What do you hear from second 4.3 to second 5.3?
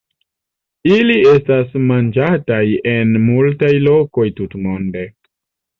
tutmonde.